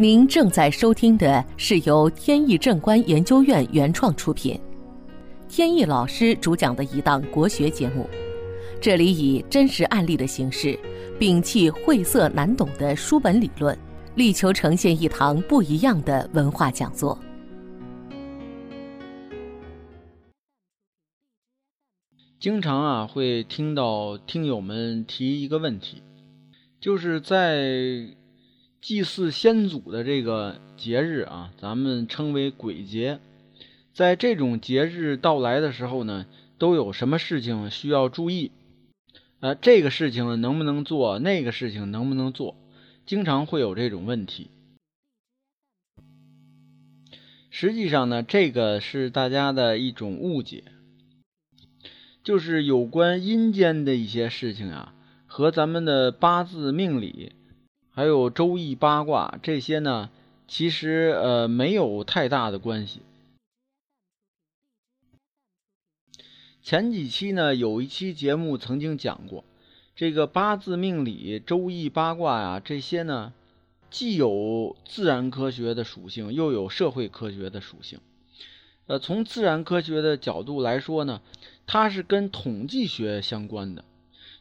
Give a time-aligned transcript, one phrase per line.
[0.00, 4.58] 您正在收听的是由天意正观研究院原创出品，
[5.46, 8.08] 天意老师主讲的一档国学节目。
[8.80, 10.74] 这里以真实案例的形式，
[11.18, 13.78] 摒弃晦涩难懂的书本理论，
[14.14, 17.18] 力求呈现一堂不一样的文化讲座。
[22.38, 26.02] 经常啊，会听到听友们提一个问题，
[26.80, 28.16] 就是在
[28.80, 33.20] 祭祀先祖的这个节日啊，咱们称为鬼节。
[33.92, 36.24] 在这种节日到来的时候呢，
[36.56, 38.52] 都有什么事情需要注意？
[39.40, 41.18] 呃，这个事情能不能做？
[41.18, 42.56] 那个事情能不能做？
[43.04, 44.48] 经常会有这种问题。
[47.50, 50.64] 实际上呢，这个是大家的一种误解。
[52.22, 54.94] 就是有关阴间的一些事情啊，
[55.26, 57.32] 和咱们的八字命理，
[57.92, 60.10] 还有周易八卦这些呢，
[60.46, 63.00] 其实呃没有太大的关系。
[66.62, 69.44] 前几期呢，有一期节目曾经讲过，
[69.94, 73.32] 这个八字命理、周易八卦呀，这些呢，
[73.90, 77.98] 既有自然科学的属性，又有社会科学的属性。
[78.86, 81.20] 呃，从自然科学的角度来说呢。
[81.72, 83.84] 它是跟统计学相关的，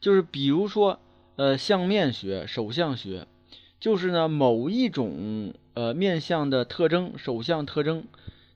[0.00, 1.00] 就是比如说，
[1.34, 3.26] 呃，相面学、手相学，
[3.78, 8.04] 就是呢某一种呃面相的特征、手相特征，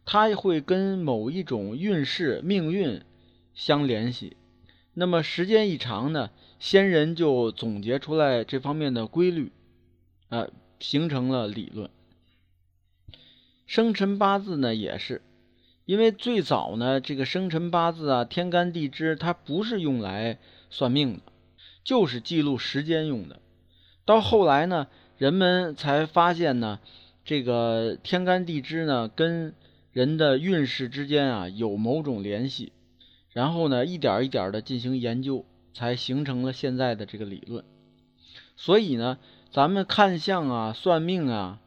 [0.04, 3.02] 它会跟某一种运势、命运
[3.54, 4.36] 相联系。
[4.94, 9.52] 那么时间一长呢，先人就总结出来这方面的规律，
[10.28, 10.46] 啊，
[10.78, 11.90] 形成了理论。
[13.66, 15.22] 生辰八字呢也是。
[15.86, 21.22] 因为最早呢，这个生辰八字啊、天干地支，它不是用来算命的，
[21.82, 23.40] 就是记录时间用的。
[24.04, 24.86] 到后来呢，
[25.20, 26.80] 人们才发现呢，
[27.26, 29.54] 这个天干地支呢跟
[29.92, 32.72] 人的运势之间啊有某种联系，
[33.34, 35.44] 然后呢一点一点的进行研究，
[35.74, 37.62] 才形成了现在的这个理论。
[38.56, 39.18] 所以呢，
[39.50, 41.60] 咱们看相啊、算命啊，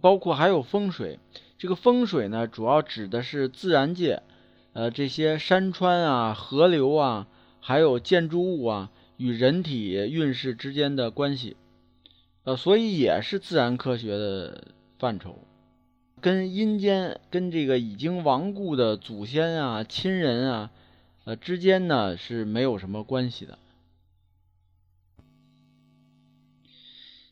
[0.00, 1.18] 包括还有风水。
[1.58, 4.22] 这个风水呢，主要指的是自然界，
[4.72, 7.26] 呃，这些山川啊、河流啊，
[7.58, 11.56] 还有建筑物啊，与人体运势之间的关系，
[12.44, 14.68] 呃，所以也是自然科学的
[14.98, 15.38] 范畴，
[16.20, 20.70] 跟阴间、跟这个已经亡故的祖先啊、亲人啊，
[21.24, 23.58] 呃之间呢是没有什么关系的。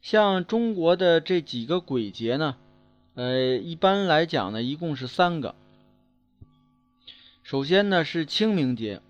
[0.03, 2.57] 像中国的这几个鬼节呢。
[3.15, 5.57] 呃，一般来讲呢，一共是三个。
[7.43, 9.03] 首先呢是清明节，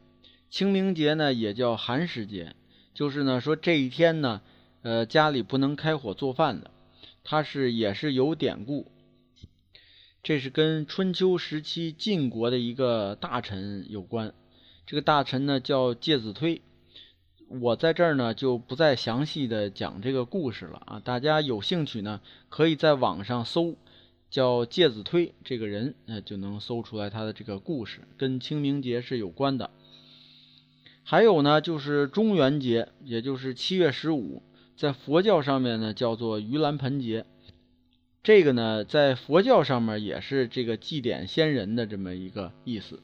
[0.49, 2.57] 清明节呢也叫寒食节，
[2.95, 4.41] 就是呢说这一天呢，
[4.83, 6.71] 呃家里不能开火做饭的，
[7.25, 8.91] 它是也是有典故。
[10.23, 14.35] 这是跟春秋时期晋国的一个大臣有关，
[14.87, 16.61] 这个大臣呢叫介子推，
[17.49, 23.77] 我在这儿呢就不再详细的讲这个故事了啊，大家有兴趣呢可以在网上搜。
[24.31, 29.71] 叫介子推这个人，呃，就能搜出来他的这个故事，跟清明节是有关的。
[31.03, 34.43] 还有呢，就是中元节，也就是七月十五，
[34.79, 37.27] 在佛教上面呢叫做盂兰盆节。
[38.23, 43.03] 这个呢，在佛教上面也是这个祭奠先人的这么一个意思。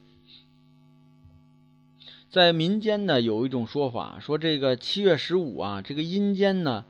[2.29, 6.85] 在民间呢，有一种说法，说这个七月十五啊，这个阴间呢，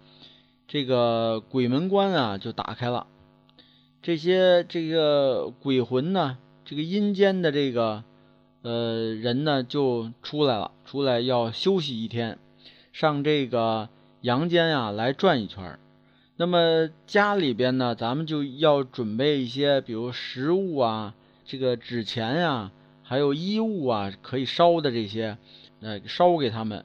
[0.67, 3.07] 这个鬼门关啊就打开了。
[4.03, 8.03] 这些这个鬼魂呢，这个阴间的这个
[8.61, 12.37] 呃人呢，就出来了，出来要休息一天，
[12.93, 13.89] 上这个
[14.25, 15.77] 阳间啊来转一圈
[16.35, 21.13] 那么家里边呢，咱们就要准备一些，比如食物啊，
[21.45, 22.71] 这个纸钱呀，
[23.03, 25.37] 还有衣物啊，可以烧的这些，
[25.79, 26.83] 呃，烧给他们。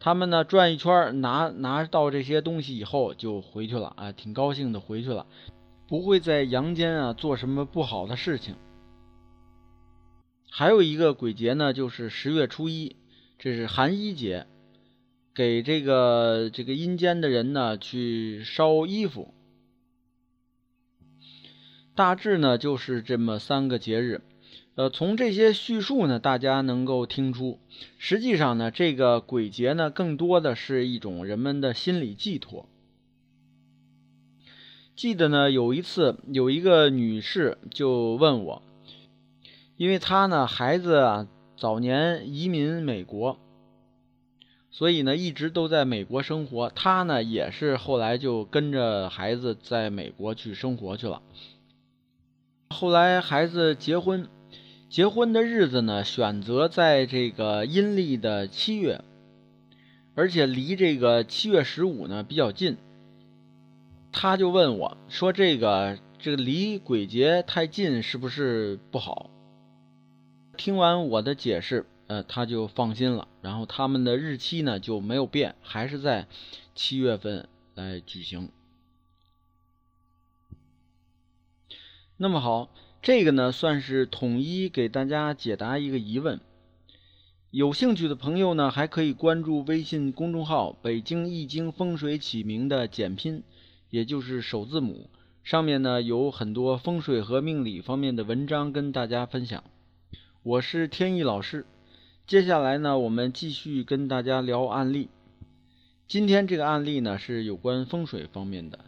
[0.00, 5.26] 他们呢转一圈，拿拿到这些东西以后就回去了啊，挺高兴的回去了。
[5.86, 8.56] 不会在阳间啊做什么不好的事情。
[10.50, 12.96] 还有一个鬼节呢，就是十月初一，
[13.38, 14.46] 这是寒衣节，
[15.34, 19.34] 给这个这个阴间的人呢去烧衣服。
[21.94, 24.22] 大致呢就是这么三个节日。
[24.76, 27.58] 呃，从这些叙述呢，大家能够听出，
[27.98, 32.66] 实际上呢，这个鬼节呢，更多的是一种人们的心理寄托。
[34.96, 38.62] 记得呢，有一次有一个女士就问我，
[39.76, 43.38] 因为她呢孩子啊早年移民美国，
[44.70, 46.70] 所以呢一直都在美国生活。
[46.70, 51.22] 他呢也是后来就跟着孩子在美国去生活去了。
[52.70, 54.28] 后来孩子结婚，
[54.88, 59.02] 结婚的日子呢选择在这个阴历的七月，
[60.14, 62.76] 而且离这个七月十五呢比较近。
[64.12, 69.30] 他就问我说：“这个这个离鬼节太近是不是不好？”
[70.58, 73.28] 听完我的解释，呃，他就放心了。
[73.40, 76.26] 然后他们的日期呢就没有变，还是在
[76.74, 78.48] 七月份来举行。
[82.16, 82.68] 那么好，
[83.00, 86.40] 这个呢算是统一给大家解答一个疑问。
[87.52, 93.44] 有兴趣的朋友呢，还可以关注微信公众号“北京易经风水起名”的简拼。
[93.88, 95.08] 也就是首字母
[95.44, 99.62] 上面呢有很多风水和命理方面的文章跟大家分享。
[100.42, 101.66] 我是天意老师，
[102.30, 105.08] 接下来呢我们继续跟大家聊案例。
[106.06, 108.78] 今天这个案例呢是有关风水方面的。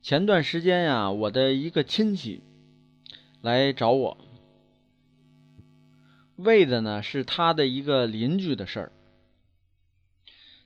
[0.00, 2.40] 前段时间呀，我的一个亲戚
[3.42, 4.16] 来找我，
[6.36, 8.92] 为的呢是他的一个邻居的事儿。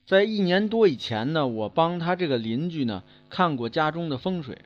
[0.06, 4.58] 在一年多以前呢，我帮他这个邻居呢看过家中的风水。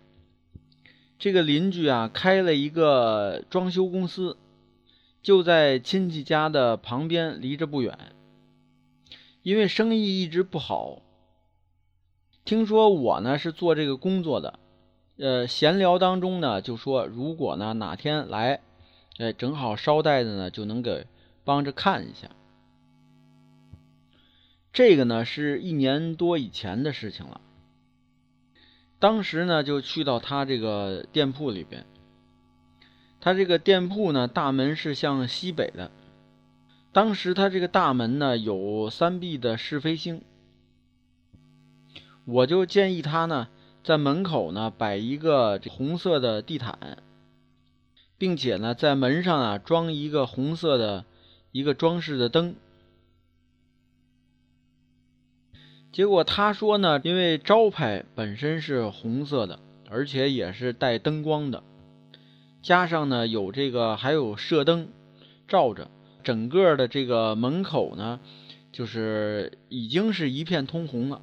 [1.19, 4.37] 这个邻居啊开了一个装修公司，
[5.23, 7.99] 就在亲戚家的旁边，离着不远。
[9.43, 11.01] 因为生意一直不好，
[12.45, 14.59] 听说我呢是做这个工作的，
[15.17, 18.61] 呃，闲聊当中呢就说，如果呢哪天来，
[19.19, 21.07] 哎，正好捎带的呢就能给
[21.45, 22.29] 帮着看一下。
[24.73, 27.41] 这个呢是一年多以前的事情了。
[28.99, 31.87] 当时呢就去到他这个店铺里边，
[33.21, 35.91] 他这个店铺呢大门是向西北的。
[36.93, 40.23] 当时他这个大门呢有三壁的是非星，
[42.25, 43.49] 我就建议他呢
[43.85, 46.99] 在门口呢摆一个红色的地毯，
[48.17, 51.05] 并且呢在门上啊装一个红色的
[51.53, 52.55] 一个装饰的灯。
[55.91, 61.63] 结果他说呢，因为招牌本身是红色的，而且也是带灯光的，
[62.63, 64.89] 加上呢有这个还有射灯
[65.47, 65.91] 照着，
[66.23, 68.21] 整个的这个门口呢，
[68.73, 71.21] 就是已经是一片通红了。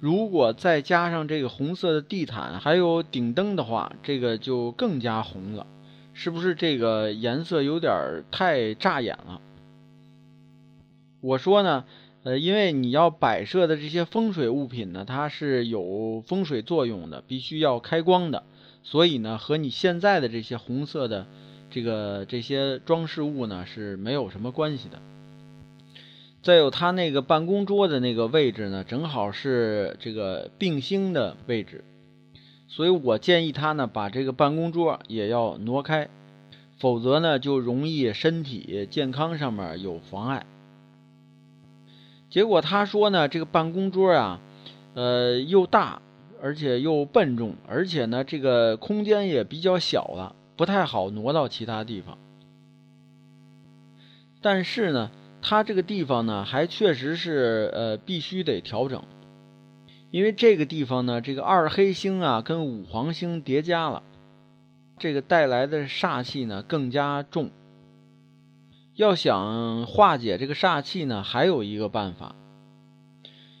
[0.00, 5.66] 如果再加上这个红色的地毯还有顶灯的话，这个就更加红了。
[6.12, 9.40] 是不是这个颜色有点太扎眼了？
[11.20, 11.84] 我说呢。
[12.22, 18.42] 呃，因为你要摆设的这些风水物品呢，它是有风水作用的，必须要开光的，
[18.88, 21.26] 所以呢，和你现在的这些红色的
[21.72, 25.02] 这个这些装饰物呢是没有什么关系的。
[26.40, 31.82] 再有，他那个办公桌的那个位置呢，正好是这个并星的位置，
[32.68, 36.08] 所以我建议他呢把这个办公桌也要挪开，
[36.78, 40.46] 否则呢就容易身体健康上面有妨碍。
[42.30, 44.40] 结果他说呢，这个办公桌啊，
[44.94, 46.00] 呃，又大，
[46.42, 52.18] 而且又笨重，而且呢，这个空间也比较小了，不太好挪到其他地方。
[54.40, 55.10] 但是呢，
[55.42, 59.02] 他这个地方呢，还确实是呃必须得调整，
[60.10, 64.02] 因为这个地方呢，这个二黑星啊跟五黄星叠加了，
[64.98, 67.50] 这个带来的煞气呢更加重。
[68.94, 72.34] 要想化解这个煞气呢，还有一个办法，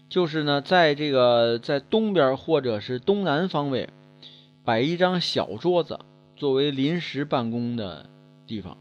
[0.08, 3.88] 就是呢，在这个在东边或者是东南方位
[4.64, 5.98] 摆一张小桌子，
[6.36, 8.08] 作为临时办公的
[8.46, 8.78] 地方。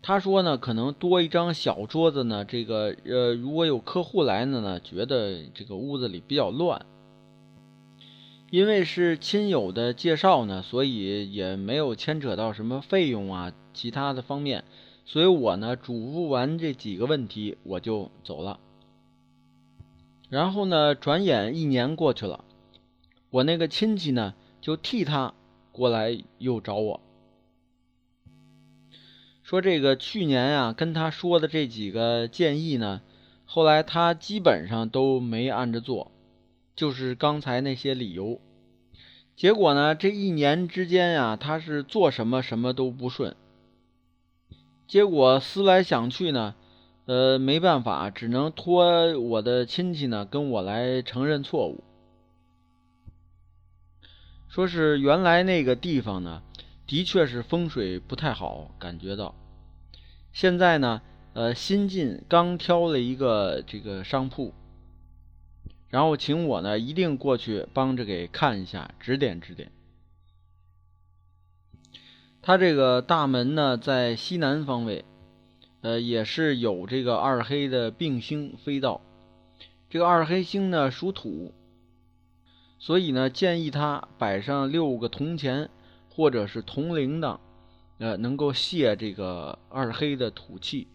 [0.00, 6.86] 他说呢，可能多一张小桌子呢，这个呃，如果有客户来了呢，觉得这个屋子里比较乱。
[8.50, 14.62] 因为是亲友的介绍呢，所以也没有牵扯到什么费用啊，其他的方面。
[15.04, 18.60] 所以我呢嘱咐完这几个问题，我就走了。
[20.28, 22.44] 然后呢，转眼一年过去了，
[23.30, 25.34] 我那个亲戚呢就替他
[25.70, 27.00] 过来又找我，
[29.42, 33.02] 说这个去年啊跟他说的这几个建议呢，
[33.44, 36.10] 后来他基本上都没按着做，
[36.74, 38.40] 就是刚才那些理由。
[39.36, 43.36] 结果呢，这一年之间呀，他是做什么什么都不顺。
[44.88, 46.54] 结果思来想去呢，
[47.06, 51.84] 呃，没办法，只能托我的亲戚呢跟我来承认错误，
[54.48, 56.42] 说是原来那个地方呢，
[56.84, 59.36] 的确是风水不太好，感觉到。
[60.32, 61.00] 现在呢，
[61.34, 64.52] 呃，新进刚挑了一个这个商铺，
[65.88, 69.70] 然后请我呢一定过去帮着给看一下，指点指点。
[72.42, 75.04] 他这个大门呢在西南方位，
[75.80, 79.00] 呃，也是有这个二黑的并星飞到。
[79.88, 81.52] 这个二黑星呢属土，
[82.78, 85.70] 所以呢建议他摆上六个铜钱
[86.10, 87.38] 或者是铜铃铛，
[87.98, 90.88] 呃，能够泄这个二黑的土气。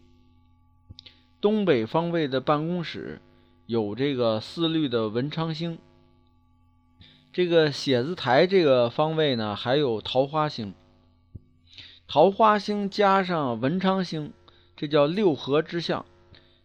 [1.39, 3.21] 东北方位的办公室
[3.65, 5.79] 有这个四绿的文昌星，
[7.31, 10.73] 这个写字台这个方位呢还有桃花星，
[12.07, 14.33] 桃花星加上文昌星，
[14.81, 16.07] 这叫六合之象。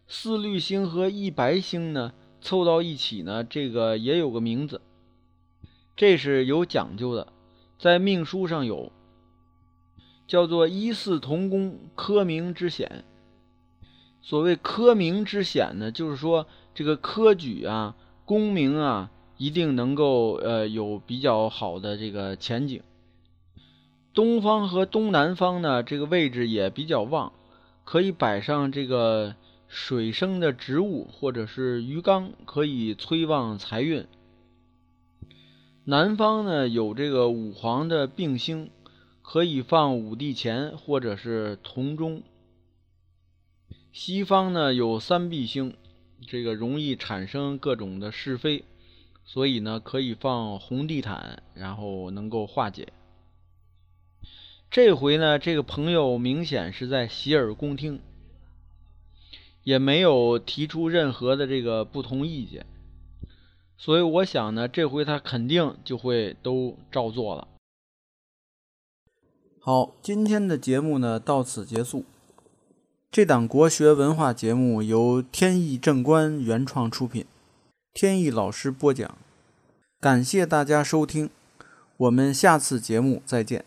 [0.07, 4.81] 四绿星和一白星呢凑到一起呢，这个也有个名字，
[5.95, 7.31] 这是有讲究的，
[7.77, 8.91] 在命书上有，
[10.25, 13.05] 叫做一四同宫科名之显。
[14.23, 17.95] 所谓科名之显呢，就是说这个科举啊、
[18.25, 22.81] 功名啊，一定能够呃有比较好的这个前景。
[24.11, 27.31] 东方和东南方呢，这个位置也比较旺，
[27.87, 29.33] 可以摆上这个。
[29.69, 34.07] 水生的植物或者是鱼缸可以催旺财运。
[35.83, 38.69] 南方呢有这个五黄的并星，
[39.21, 42.23] 可以放五帝钱或者是铜钟。
[43.91, 45.75] 西方呢有三碧星，
[46.25, 48.63] 这个容易产生各种的是非，
[49.25, 52.87] 所以呢可以放红地毯，然后能够化解。
[54.69, 57.99] 这回呢这个朋友明显是在洗耳恭听。
[59.63, 62.65] 也没有提出任何的这个不同意见，
[63.77, 67.49] 所以我想呢，这回他肯定就会都照做了。
[69.59, 72.05] 好，今天的节目呢到此结束。
[73.11, 77.25] 这档国学文化节目由天意正观原创出品，
[77.93, 79.17] 天意老师播讲，
[79.99, 81.29] 感谢大家收听，
[81.97, 83.65] 我们下次节目再见。